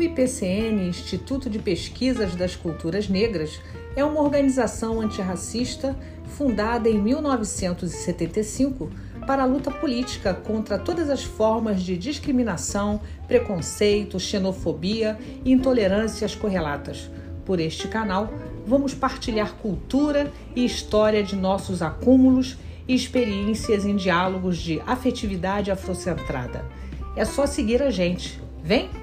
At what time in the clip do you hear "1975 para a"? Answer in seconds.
6.98-9.44